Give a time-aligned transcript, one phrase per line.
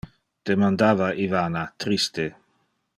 [0.49, 2.29] Demandava Ivana, triste.